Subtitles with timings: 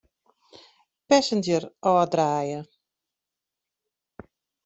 [1.09, 2.59] Passenger ôfdraaie.